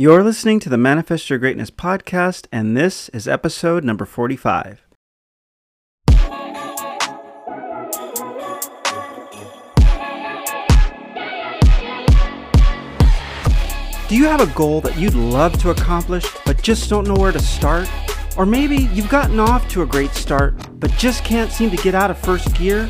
[0.00, 4.86] You're listening to the Manifest Your Greatness podcast, and this is episode number 45.
[14.06, 17.32] Do you have a goal that you'd love to accomplish, but just don't know where
[17.32, 17.90] to start?
[18.36, 21.96] Or maybe you've gotten off to a great start, but just can't seem to get
[21.96, 22.88] out of first gear?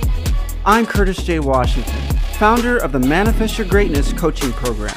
[0.66, 1.38] I'm Curtis J.
[1.38, 2.02] Washington,
[2.34, 4.94] founder of the Manifest Your Greatness coaching program,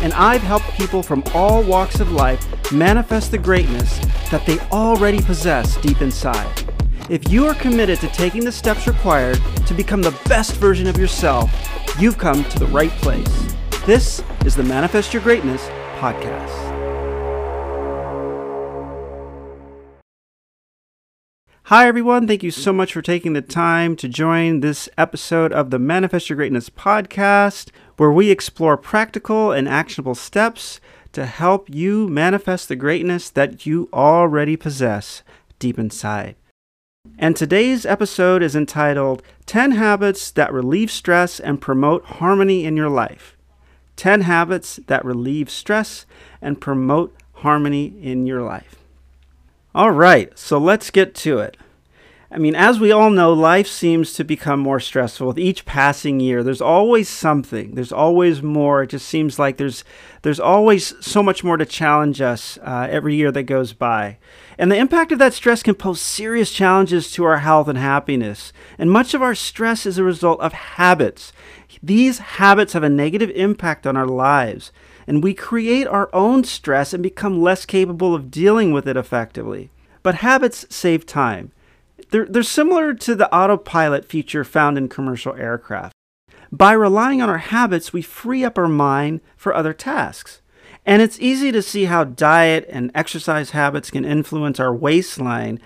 [0.00, 3.98] and I've helped people from all walks of life manifest the greatness
[4.30, 6.64] that they already possess deep inside.
[7.08, 10.98] If you are committed to taking the steps required to become the best version of
[10.98, 11.50] yourself,
[11.98, 13.54] you've come to the right place.
[13.84, 15.62] This is the Manifest Your Greatness
[15.98, 16.72] podcast.
[21.66, 22.26] Hi, everyone.
[22.26, 26.28] Thank you so much for taking the time to join this episode of the Manifest
[26.28, 30.80] Your Greatness podcast, where we explore practical and actionable steps
[31.12, 35.22] to help you manifest the greatness that you already possess
[35.58, 36.34] deep inside.
[37.18, 42.88] And today's episode is entitled 10 Habits That Relieve Stress and Promote Harmony in Your
[42.88, 43.36] Life.
[43.96, 46.06] 10 habits that relieve stress
[46.40, 48.76] and promote harmony in your life.
[49.74, 51.56] All right, so let's get to it.
[52.34, 56.18] I mean, as we all know, life seems to become more stressful with each passing
[56.18, 56.42] year.
[56.42, 57.74] There's always something.
[57.74, 58.82] There's always more.
[58.82, 59.84] It just seems like there's
[60.22, 64.16] there's always so much more to challenge us uh, every year that goes by.
[64.56, 68.50] And the impact of that stress can pose serious challenges to our health and happiness.
[68.78, 71.34] And much of our stress is a result of habits.
[71.82, 74.72] These habits have a negative impact on our lives,
[75.06, 79.70] and we create our own stress and become less capable of dealing with it effectively.
[80.02, 81.52] But habits save time.
[82.10, 85.94] They're, they're similar to the autopilot feature found in commercial aircraft.
[86.50, 90.42] By relying on our habits, we free up our mind for other tasks.
[90.84, 95.60] And it's easy to see how diet and exercise habits can influence our waistline,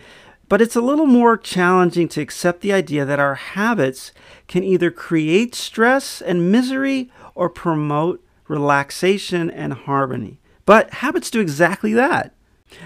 [0.49, 4.13] but it's a little more challenging to accept the idea that our habits
[4.47, 10.39] can either create stress and misery or promote relaxation and harmony.
[10.67, 12.33] But habits do exactly that.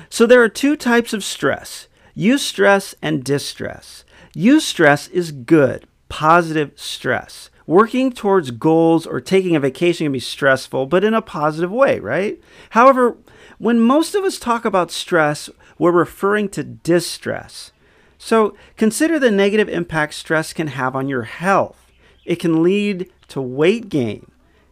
[0.08, 4.04] So there are two types of stress eustress and distress.
[4.34, 7.50] Eustress is good, positive stress.
[7.66, 12.00] Working towards goals or taking a vacation can be stressful, but in a positive way,
[12.00, 12.40] right?
[12.70, 13.16] However,
[13.58, 15.48] when most of us talk about stress,
[15.78, 17.72] we're referring to distress.
[18.18, 21.90] So consider the negative impact stress can have on your health.
[22.24, 24.29] It can lead to weight gain.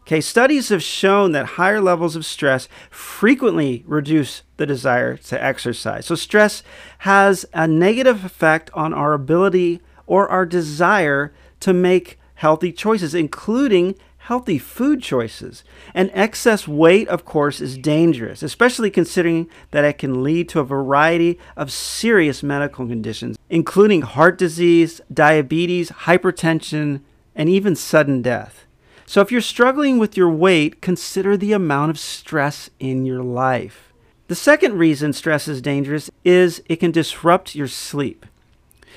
[0.09, 6.07] Okay, studies have shown that higher levels of stress frequently reduce the desire to exercise.
[6.07, 6.63] So stress
[6.99, 13.93] has a negative effect on our ability or our desire to make healthy choices, including
[14.17, 15.63] healthy food choices.
[15.93, 20.63] And excess weight, of course, is dangerous, especially considering that it can lead to a
[20.63, 27.01] variety of serious medical conditions, including heart disease, diabetes, hypertension,
[27.35, 28.65] and even sudden death.
[29.09, 33.91] So, if you're struggling with your weight, consider the amount of stress in your life.
[34.27, 38.27] The second reason stress is dangerous is it can disrupt your sleep.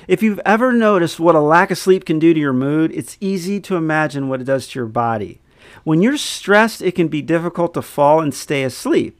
[0.07, 3.17] If you've ever noticed what a lack of sleep can do to your mood, it's
[3.21, 5.41] easy to imagine what it does to your body.
[5.83, 9.19] When you're stressed, it can be difficult to fall and stay asleep.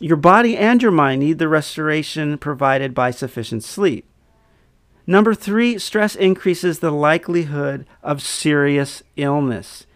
[0.00, 4.06] Your body and your mind need the restoration provided by sufficient sleep.
[5.06, 9.86] Number three, stress increases the likelihood of serious illness.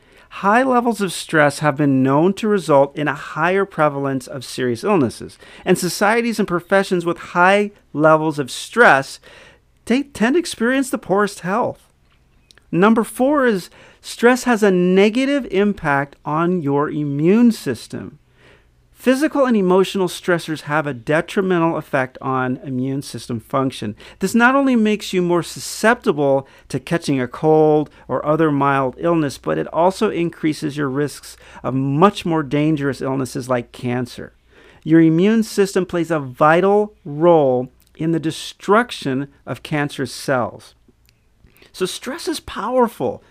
[0.41, 4.85] High levels of stress have been known to result in a higher prevalence of serious
[4.85, 5.39] illnesses.
[5.65, 9.19] And societies and professions with high levels of stress
[9.87, 11.91] they tend to experience the poorest health.
[12.71, 13.71] Number four is
[14.03, 18.19] stress has a negative impact on your immune system.
[18.97, 23.95] Physical and emotional stressors have a detrimental effect on immune system function.
[24.21, 29.37] This not only makes you more susceptible to catching a cold or other mild illness,
[29.37, 34.33] but it also increases your risks of much more dangerous illnesses like cancer.
[34.83, 40.75] Your immune system plays a vital role in the destruction of cancerous cells.
[41.71, 43.23] So, stress is powerful.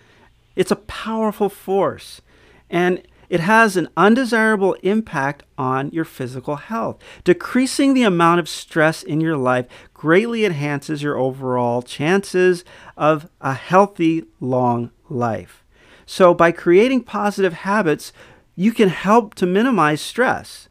[0.54, 2.22] It's a powerful force.
[2.70, 6.98] And it has an undesirable impact on your physical health.
[7.24, 12.64] Decreasing the amount of stress in your life greatly enhances your overall chances
[12.96, 15.64] of a healthy, long life.
[16.06, 18.12] So, by creating positive habits,
[18.54, 20.68] you can help to minimize stress.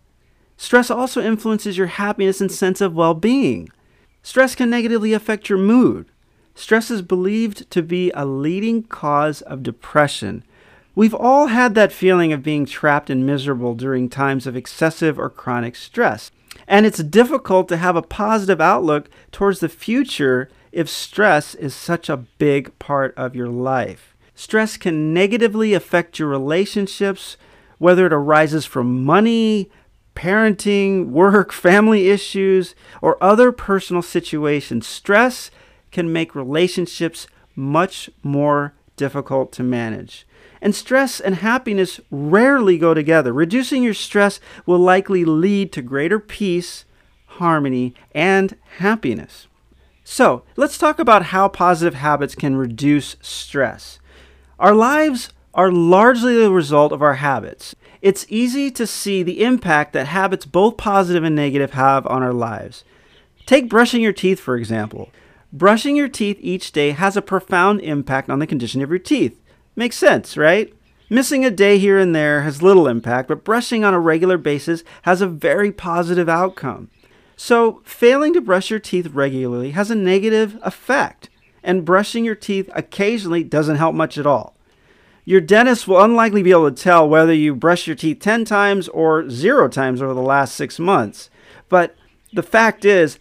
[0.58, 3.70] Stress also influences your happiness and sense of well being.
[4.24, 6.08] Stress can negatively affect your mood.
[6.56, 10.44] Stress is believed to be a leading cause of depression.
[10.96, 15.30] We've all had that feeling of being trapped and miserable during times of excessive or
[15.30, 16.32] chronic stress.
[16.68, 22.10] And it's difficult to have a positive outlook towards the future if stress is such
[22.10, 24.16] a big part of your life.
[24.36, 27.36] Stress can negatively affect your relationships,
[27.78, 29.70] whether it arises from money,
[30.16, 34.88] parenting, work, family issues, or other personal situations.
[34.88, 35.52] Stress
[35.92, 40.26] can make relationships much more difficult to manage.
[40.66, 43.32] And stress and happiness rarely go together.
[43.32, 46.86] Reducing your stress will likely lead to greater peace,
[47.28, 49.46] harmony, and happiness.
[50.04, 54.00] So, let's talk about how positive habits can reduce stress.
[54.58, 57.76] Our lives are largely the result of our habits.
[58.02, 62.34] It's easy to see the impact that habits, both positive and negative, have on our
[62.34, 62.84] lives.
[63.46, 65.12] Take brushing your teeth, for example.
[65.54, 69.40] Brushing your teeth each day has a profound impact on the condition of your teeth.
[69.76, 70.74] Makes sense, right?
[71.10, 74.84] Missing a day here and there has little impact, but brushing on a regular basis
[75.04, 76.90] has a very positive outcome.
[77.38, 81.30] So, failing to brush your teeth regularly has a negative effect,
[81.64, 84.56] and brushing your teeth occasionally doesn't help much at all.
[85.26, 88.88] Your dentist will unlikely be able to tell whether you brush your teeth 10 times
[88.90, 91.30] or zero times over the last six months.
[91.68, 91.96] But
[92.32, 93.20] the fact is,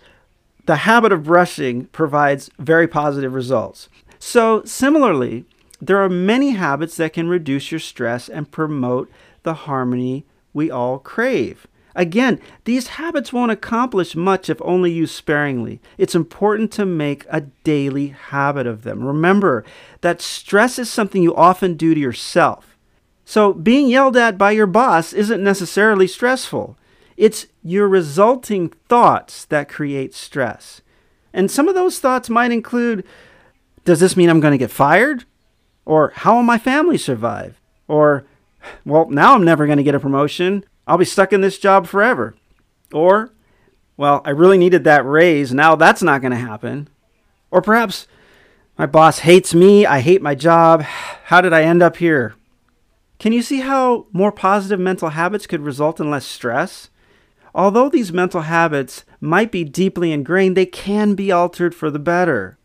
[0.67, 3.89] the habit of brushing provides very positive results.
[4.19, 5.45] So, similarly,
[5.87, 9.11] there are many habits that can reduce your stress and promote
[9.43, 11.67] the harmony we all crave.
[11.97, 15.81] Again, these habits won't accomplish much if only used sparingly.
[15.97, 19.05] It's important to make a daily habit of them.
[19.05, 19.65] Remember
[20.01, 22.77] that stress is something you often do to yourself.
[23.25, 26.77] So, being yelled at by your boss isn't necessarily stressful.
[27.17, 30.83] It's your resulting thoughts that create stress.
[31.33, 33.05] And some of those thoughts might include
[33.85, 35.25] Does this mean I'm going to get fired?
[35.85, 37.61] Or how will my family survive?
[37.89, 38.25] Or,
[38.85, 40.65] well, now I'm never going to get a promotion.
[40.87, 42.35] I'll be stuck in this job forever.
[42.93, 43.31] Or,
[43.97, 45.53] well, I really needed that raise.
[45.53, 46.89] Now that's not going to happen.
[47.51, 48.07] Or perhaps
[48.77, 49.87] my boss hates me.
[49.87, 50.83] I hate my job.
[51.25, 52.35] How did I end up here?
[53.19, 56.91] Can you see how more positive mental habits could result in less stress?
[57.55, 62.59] Although these mental habits might be deeply ingrained, they can be altered for the better.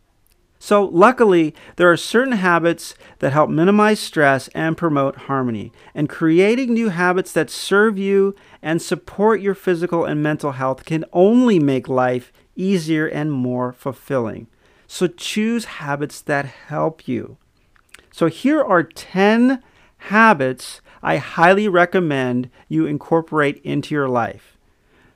[0.62, 5.72] So, luckily, there are certain habits that help minimize stress and promote harmony.
[5.96, 11.06] And creating new habits that serve you and support your physical and mental health can
[11.14, 14.48] only make life easier and more fulfilling.
[14.86, 17.38] So, choose habits that help you.
[18.12, 19.64] So, here are 10
[19.98, 24.58] habits I highly recommend you incorporate into your life.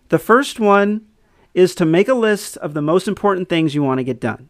[0.07, 1.05] The first one
[1.53, 4.49] is to make a list of the most important things you want to get done.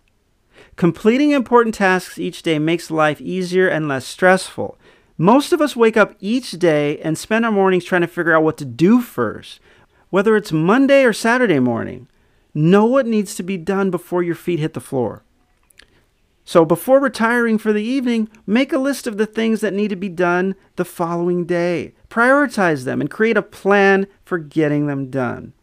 [0.76, 4.78] Completing important tasks each day makes life easier and less stressful.
[5.18, 8.44] Most of us wake up each day and spend our mornings trying to figure out
[8.44, 9.60] what to do first.
[10.10, 12.08] Whether it's Monday or Saturday morning,
[12.54, 15.24] know what needs to be done before your feet hit the floor.
[16.46, 19.96] So, before retiring for the evening, make a list of the things that need to
[19.96, 21.94] be done the following day.
[22.10, 25.54] Prioritize them and create a plan for getting them done.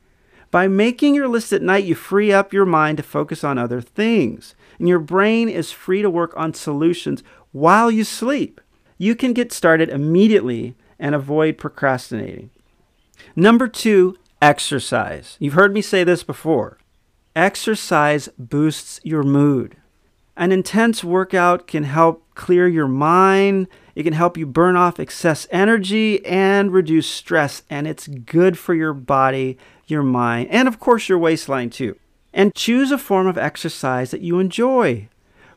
[0.51, 3.81] By making your list at night, you free up your mind to focus on other
[3.81, 7.23] things and your brain is free to work on solutions
[7.53, 8.61] while you sleep.
[8.97, 12.51] You can get started immediately and avoid procrastinating.
[13.37, 15.37] Number two, exercise.
[15.39, 16.79] You've heard me say this before.
[17.37, 19.77] Exercise boosts your mood.
[20.35, 25.47] An intense workout can help clear your mind, it can help you burn off excess
[25.51, 31.11] energy and reduce stress, and it's good for your body, your mind, and of course
[31.11, 32.00] your waistline too
[32.33, 35.09] and choose a form of exercise that you enjoy.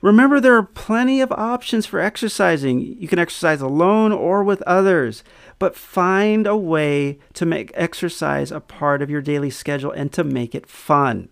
[0.01, 2.81] Remember, there are plenty of options for exercising.
[2.81, 5.23] You can exercise alone or with others,
[5.59, 10.25] but find a way to make exercise a part of your daily schedule and to
[10.25, 11.29] make it fun.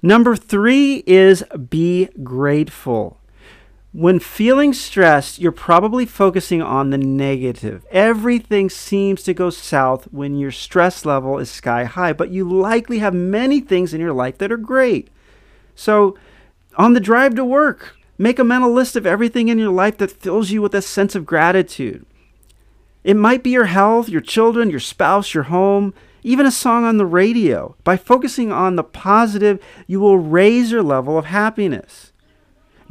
[0.00, 3.19] Number three is be grateful.
[3.92, 7.84] When feeling stressed, you're probably focusing on the negative.
[7.90, 13.00] Everything seems to go south when your stress level is sky high, but you likely
[13.00, 15.10] have many things in your life that are great.
[15.74, 16.16] So,
[16.76, 20.12] on the drive to work, make a mental list of everything in your life that
[20.12, 22.06] fills you with a sense of gratitude.
[23.02, 26.98] It might be your health, your children, your spouse, your home, even a song on
[26.98, 27.74] the radio.
[27.82, 32.09] By focusing on the positive, you will raise your level of happiness.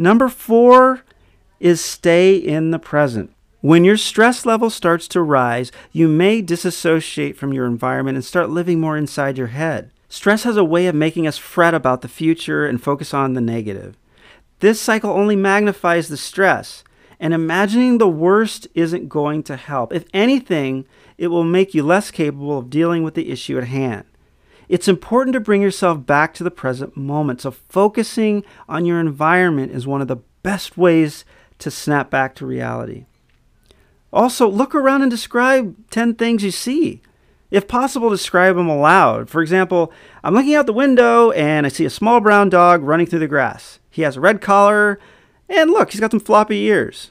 [0.01, 1.01] Number four
[1.59, 3.33] is stay in the present.
[3.59, 8.49] When your stress level starts to rise, you may disassociate from your environment and start
[8.49, 9.91] living more inside your head.
[10.07, 13.41] Stress has a way of making us fret about the future and focus on the
[13.41, 13.97] negative.
[14.61, 16.85] This cycle only magnifies the stress,
[17.19, 19.91] And imagining the worst isn't going to help.
[19.93, 20.85] If anything,
[21.17, 24.05] it will make you less capable of dealing with the issue at hand.
[24.69, 27.41] It's important to bring yourself back to the present moment.
[27.41, 31.25] So, focusing on your environment is one of the best ways
[31.57, 33.05] to snap back to reality.
[34.13, 37.01] Also, look around and describe 10 things you see.
[37.49, 39.27] If possible, describe them aloud.
[39.27, 39.91] For example,
[40.23, 43.27] I'm looking out the window and I see a small brown dog running through the
[43.27, 43.79] grass.
[43.89, 44.99] He has a red collar,
[45.49, 47.09] and look, he's got some floppy ears.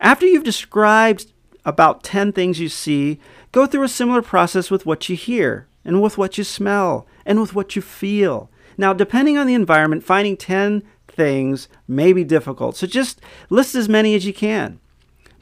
[0.00, 1.32] After you've described
[1.64, 3.18] about 10 things you see,
[3.50, 7.40] go through a similar process with what you hear, and with what you smell, and
[7.40, 8.50] with what you feel.
[8.76, 13.88] Now, depending on the environment, finding 10 things may be difficult, so just list as
[13.88, 14.80] many as you can.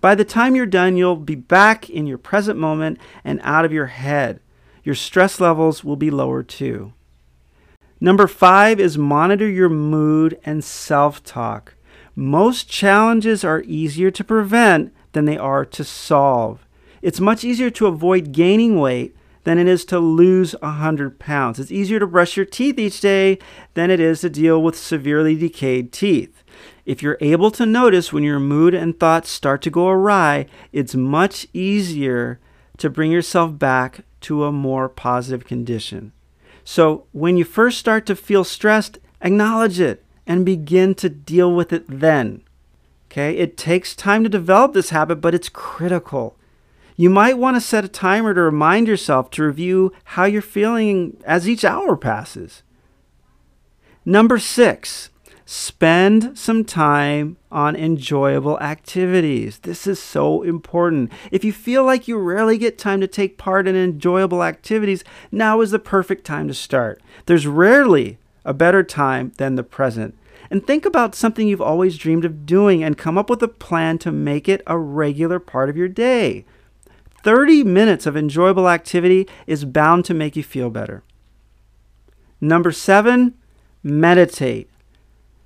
[0.01, 3.73] By the time you're done, you'll be back in your present moment and out of
[3.73, 4.39] your head.
[4.85, 6.93] Your stress levels will be lower too.
[8.01, 11.75] Number five is monitor your mood and self talk.
[12.15, 16.67] Most challenges are easier to prevent than they are to solve.
[17.01, 21.59] It's much easier to avoid gaining weight than it is to lose 100 pounds.
[21.59, 23.39] It's easier to brush your teeth each day
[23.75, 26.43] than it is to deal with severely decayed teeth.
[26.85, 30.95] If you're able to notice when your mood and thoughts start to go awry, it's
[30.95, 32.41] much easier
[32.79, 36.13] to bring yourself back to a more positive condition.
[36.65, 41.73] So, when you first start to feel stressed, acknowledge it and begin to deal with
[41.73, 42.43] it then.
[43.11, 43.37] Okay?
[43.37, 46.37] It takes time to develop this habit, but it's critical.
[46.97, 51.17] You might want to set a timer to remind yourself to review how you're feeling
[51.25, 52.63] as each hour passes.
[54.05, 55.11] Number six,
[55.45, 59.59] spend some time on enjoyable activities.
[59.59, 61.11] This is so important.
[61.33, 65.63] If you feel like you rarely get time to take part in enjoyable activities, now
[65.63, 67.03] is the perfect time to start.
[67.27, 70.17] There's rarely a better time than the present.
[70.51, 73.99] And think about something you've always dreamed of doing and come up with a plan
[73.99, 76.45] to make it a regular part of your day.
[77.25, 81.03] 30 minutes of enjoyable activity is bound to make you feel better.
[82.39, 83.35] Number seven,
[83.83, 84.71] meditate.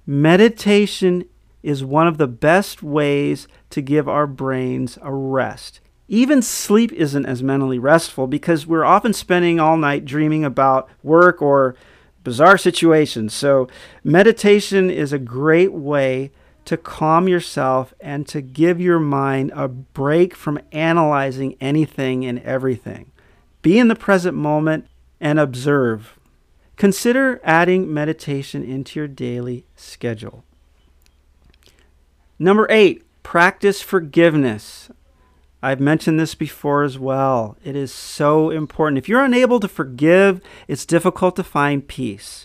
[0.05, 1.25] Meditation
[1.63, 5.81] is one of the best ways to give our brains a rest.
[6.09, 11.41] Even sleep isn't as mentally restful because we're often spending all night dreaming about work
[11.41, 11.77] or
[12.25, 13.33] bizarre situations.
[13.33, 13.69] So,
[14.03, 16.33] meditation is a great way
[16.69, 23.11] to calm yourself and to give your mind a break from analyzing anything and everything.
[23.63, 24.87] Be in the present moment
[25.19, 26.19] and observe.
[26.77, 30.45] Consider adding meditation into your daily schedule.
[32.39, 34.91] Number eight, practice forgiveness.
[35.63, 37.57] I've mentioned this before as well.
[37.65, 38.99] It is so important.
[38.99, 42.45] If you're unable to forgive, it's difficult to find peace.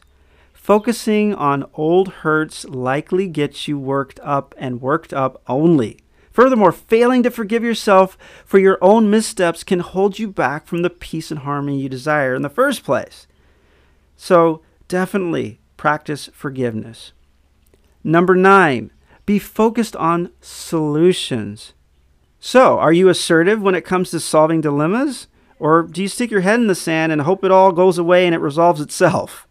[0.63, 5.99] Focusing on old hurts likely gets you worked up and worked up only.
[6.31, 10.89] Furthermore, failing to forgive yourself for your own missteps can hold you back from the
[10.89, 13.27] peace and harmony you desire in the first place.
[14.15, 17.11] So, definitely practice forgiveness.
[18.01, 18.89] Number nine,
[19.25, 21.73] be focused on solutions.
[22.39, 25.27] So, are you assertive when it comes to solving dilemmas?
[25.59, 28.25] Or do you stick your head in the sand and hope it all goes away
[28.25, 29.42] and it resolves itself?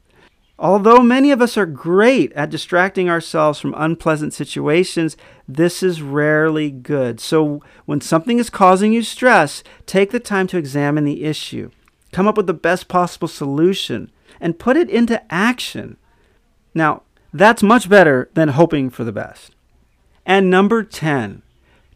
[0.63, 5.17] Although many of us are great at distracting ourselves from unpleasant situations,
[5.49, 7.19] this is rarely good.
[7.19, 11.73] So, when something is causing you stress, take the time to examine the issue,
[12.13, 15.97] come up with the best possible solution, and put it into action.
[16.75, 17.03] Now,
[17.33, 19.57] that's much better than hoping for the best.
[20.25, 21.43] And number 10,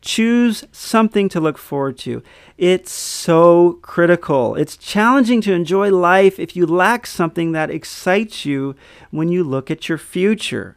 [0.06, 2.22] Choose something to look forward to.
[2.56, 4.54] It's so critical.
[4.54, 8.76] It's challenging to enjoy life if you lack something that excites you
[9.10, 10.76] when you look at your future.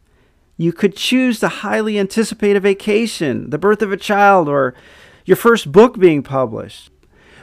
[0.57, 4.73] You could choose the highly anticipated vacation, the birth of a child, or
[5.25, 6.89] your first book being published.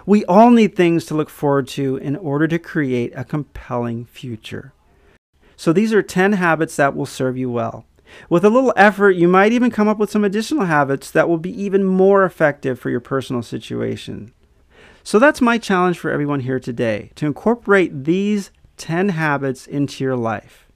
[0.04, 4.72] We all need things to look forward to in order to create a compelling future.
[5.54, 7.86] So, these are 10 habits that will serve you well.
[8.28, 11.38] With a little effort, you might even come up with some additional habits that will
[11.38, 14.32] be even more effective for your personal situation.
[15.02, 20.16] So that's my challenge for everyone here today to incorporate these 10 habits into your
[20.16, 20.66] life.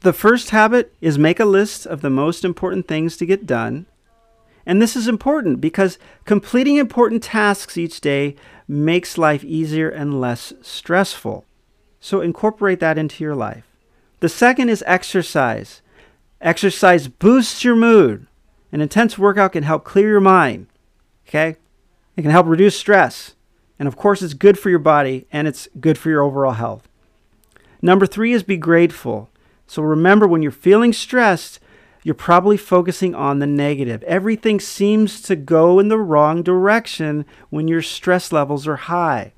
[0.00, 3.86] The first habit is make a list of the most important things to get done.
[4.64, 10.52] And this is important because completing important tasks each day makes life easier and less
[10.62, 11.44] stressful.
[12.00, 13.64] So incorporate that into your life.
[14.20, 15.82] The second is exercise.
[16.42, 18.26] Exercise boosts your mood.
[18.72, 20.66] An intense workout can help clear your mind.
[21.28, 21.56] Okay?
[22.16, 23.34] It can help reduce stress.
[23.78, 26.88] And of course, it's good for your body and it's good for your overall health.
[27.80, 29.30] Number three is be grateful.
[29.66, 31.60] So remember, when you're feeling stressed,
[32.02, 34.02] you're probably focusing on the negative.
[34.02, 39.32] Everything seems to go in the wrong direction when your stress levels are high.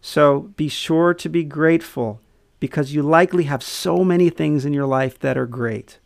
[0.00, 2.20] So be sure to be grateful
[2.58, 5.98] because you likely have so many things in your life that are great.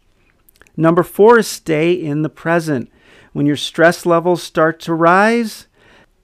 [0.79, 2.89] Number four is stay in the present.
[3.33, 5.67] When your stress levels start to rise,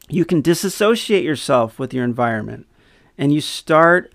[0.08, 2.68] you can disassociate yourself with your environment
[3.18, 4.14] and you start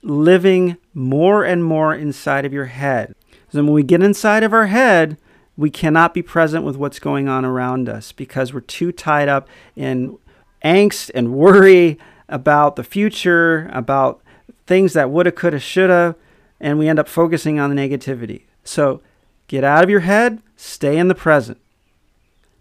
[0.00, 3.14] living more and more inside of your head.
[3.50, 5.18] So when we get inside of our head,
[5.54, 9.46] we cannot be present with what's going on around us because we're too tied up
[9.76, 10.16] in
[10.64, 14.22] angst and worry about the future, about
[14.66, 16.16] things that woulda, coulda, shoulda,
[16.58, 18.44] and we end up focusing on the negativity.
[18.64, 19.02] So
[19.48, 21.58] get out of your head, stay in the present.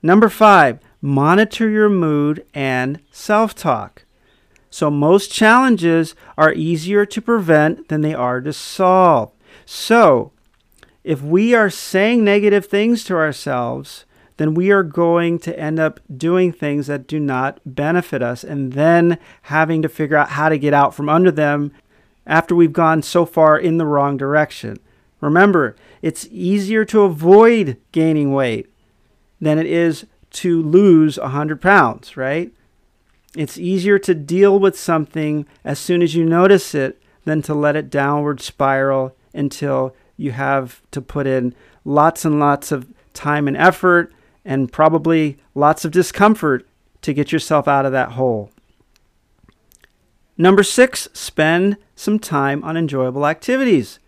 [0.01, 4.05] Number five, monitor your mood and self talk.
[4.69, 9.31] So, most challenges are easier to prevent than they are to solve.
[9.65, 10.31] So,
[11.03, 14.05] if we are saying negative things to ourselves,
[14.37, 18.73] then we are going to end up doing things that do not benefit us and
[18.73, 21.71] then having to figure out how to get out from under them
[22.25, 24.79] after we've gone so far in the wrong direction.
[25.23, 28.69] Remember, it's easier to avoid gaining weight
[29.39, 32.51] than it is to lose 100 pounds, right?
[33.33, 37.77] It's easier to deal with something as soon as you notice it than to let
[37.77, 43.55] it downward spiral until you have to put in lots and lots of time and
[43.55, 44.11] effort
[44.43, 46.67] and probably lots of discomfort
[47.01, 48.51] to get yourself out of that hole.
[50.37, 53.99] Number six, spend some time on enjoyable activities.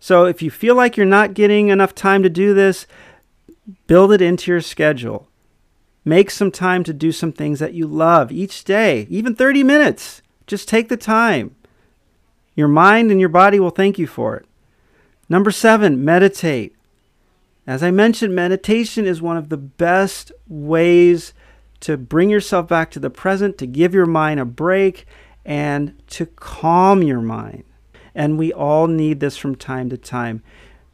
[0.00, 2.86] So if you feel like you're not getting enough time to do this,
[3.86, 5.28] build it into your schedule.
[6.04, 10.22] Make some time to do some things that you love each day, even 30 minutes.
[10.46, 11.54] Just take the time.
[12.56, 14.46] Your mind and your body will thank you for it.
[15.28, 16.74] Number seven, meditate.
[17.66, 21.34] As I mentioned, meditation is one of the best ways
[21.80, 25.06] to bring yourself back to the present, to give your mind a break,
[25.44, 27.64] and to calm your mind.
[28.14, 30.42] And we all need this from time to time.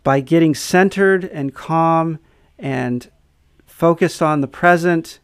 [0.02, 2.18] By getting centered and calm
[2.58, 3.10] and
[3.64, 5.18] focused on the present,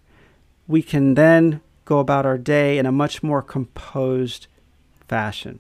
[0.67, 4.47] we can then go about our day in a much more composed
[5.09, 5.59] fashion.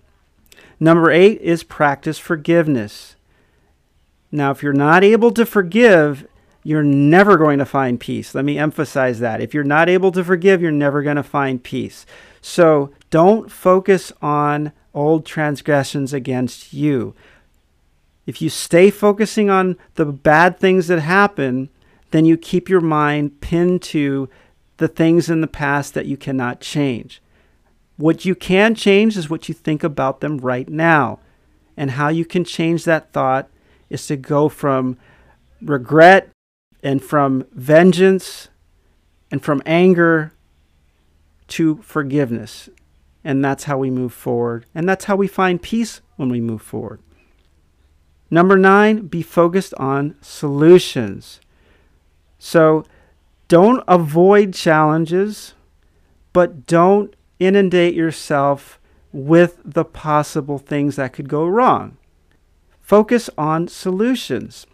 [0.80, 3.16] Number eight is practice forgiveness.
[4.30, 6.26] Now, if you're not able to forgive,
[6.64, 8.34] you're never going to find peace.
[8.34, 9.40] Let me emphasize that.
[9.40, 12.06] If you're not able to forgive, you're never going to find peace.
[12.40, 17.14] So don't focus on old transgressions against you.
[18.26, 21.70] If you stay focusing on the bad things that happen,
[22.10, 24.28] then you keep your mind pinned to
[24.76, 27.20] the things in the past that you cannot change.
[27.96, 31.20] What you can change is what you think about them right now.
[31.76, 33.48] And how you can change that thought
[33.88, 34.98] is to go from
[35.60, 36.30] regret
[36.82, 38.48] and from vengeance
[39.30, 40.32] and from anger
[41.48, 42.68] to forgiveness.
[43.24, 44.66] And that's how we move forward.
[44.74, 47.00] And that's how we find peace when we move forward.
[48.30, 51.40] Number nine, be focused on solutions.
[52.38, 52.84] So
[53.48, 55.54] don't avoid challenges,
[56.32, 58.80] but don't inundate yourself
[59.12, 61.98] with the possible things that could go wrong.
[62.80, 64.66] Focus on solutions.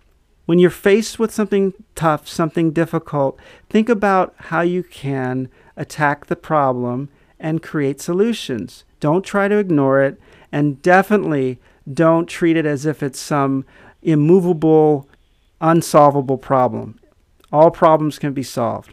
[0.46, 6.36] When you're faced with something tough, something difficult, think about how you can attack the
[6.36, 8.84] problem and create solutions.
[9.00, 10.20] Don't try to ignore it,
[10.50, 11.58] and definitely
[11.92, 13.64] don't treat it as if it's some
[14.02, 15.08] immovable,
[15.60, 16.98] unsolvable problem.
[17.52, 18.92] All problems can be solved.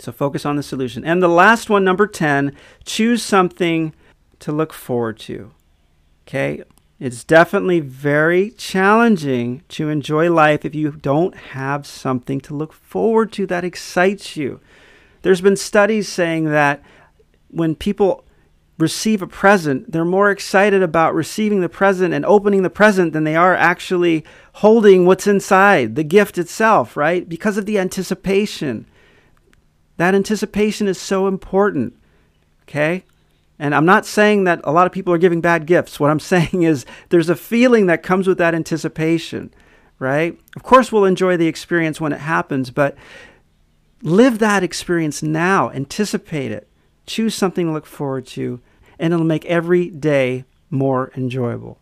[0.00, 1.04] So focus on the solution.
[1.04, 3.94] And the last one, number 10, choose something
[4.40, 5.52] to look forward to.
[6.26, 6.62] Okay?
[6.98, 13.32] It's definitely very challenging to enjoy life if you don't have something to look forward
[13.32, 14.60] to that excites you.
[15.22, 16.82] There's been studies saying that
[17.52, 18.24] when people
[18.78, 23.24] receive a present, they're more excited about receiving the present and opening the present than
[23.24, 27.28] they are actually holding what's inside, the gift itself, right?
[27.28, 28.86] Because of the anticipation.
[29.98, 31.94] That anticipation is so important,
[32.62, 33.04] okay?
[33.58, 36.00] And I'm not saying that a lot of people are giving bad gifts.
[36.00, 39.54] What I'm saying is there's a feeling that comes with that anticipation,
[40.00, 40.38] right?
[40.56, 42.96] Of course, we'll enjoy the experience when it happens, but
[44.02, 46.68] live that experience now, anticipate it.
[47.06, 48.60] Choose something to look forward to,
[48.98, 51.78] and it'll make every day more enjoyable.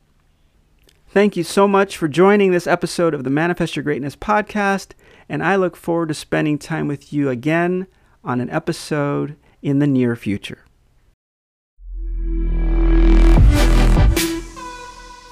[1.08, 4.92] Thank you so much for joining this episode of the Manifest Your Greatness podcast,
[5.28, 7.86] and I look forward to spending time with you again
[8.22, 10.64] on an episode in the near future.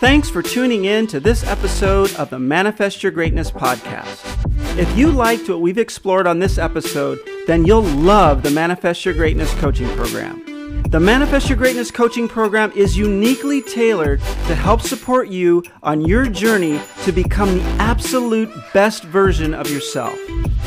[0.01, 4.23] Thanks for tuning in to this episode of the Manifest Your Greatness podcast.
[4.79, 9.15] If you liked what we've explored on this episode, then you'll love the Manifest Your
[9.15, 10.83] Greatness coaching program.
[10.91, 16.29] The Manifest Your Greatness coaching program is uniquely tailored to help support you on your
[16.29, 20.17] journey to become the absolute best version of yourself.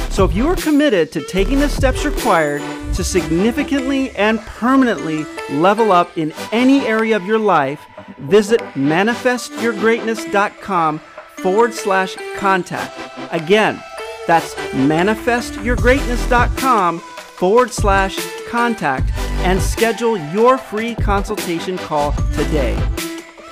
[0.09, 2.61] So, if you are committed to taking the steps required
[2.95, 7.79] to significantly and permanently level up in any area of your life,
[8.21, 10.99] visit manifestyourgreatness.com
[11.37, 12.97] forward slash contact.
[13.31, 13.81] Again,
[14.27, 19.11] that's manifestyourgreatness.com forward slash contact
[19.43, 22.81] and schedule your free consultation call today.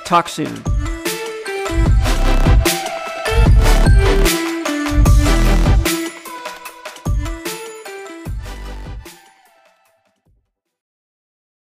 [0.06, 0.79] Talk soon.